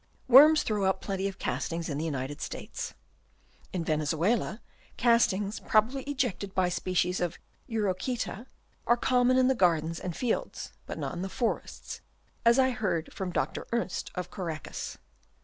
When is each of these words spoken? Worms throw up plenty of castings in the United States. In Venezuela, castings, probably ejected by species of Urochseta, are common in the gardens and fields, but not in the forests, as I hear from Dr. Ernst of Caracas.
Worms 0.27 0.63
throw 0.63 0.85
up 0.85 0.99
plenty 0.99 1.27
of 1.27 1.37
castings 1.37 1.87
in 1.87 1.99
the 1.99 2.05
United 2.05 2.41
States. 2.41 2.95
In 3.71 3.83
Venezuela, 3.85 4.59
castings, 4.97 5.59
probably 5.59 6.01
ejected 6.05 6.55
by 6.55 6.69
species 6.69 7.19
of 7.19 7.37
Urochseta, 7.69 8.47
are 8.87 8.97
common 8.97 9.37
in 9.37 9.47
the 9.47 9.53
gardens 9.53 9.99
and 9.99 10.15
fields, 10.17 10.73
but 10.87 10.97
not 10.97 11.13
in 11.13 11.21
the 11.21 11.29
forests, 11.29 12.01
as 12.43 12.57
I 12.57 12.71
hear 12.71 13.05
from 13.11 13.29
Dr. 13.31 13.67
Ernst 13.71 14.09
of 14.15 14.31
Caracas. 14.31 14.97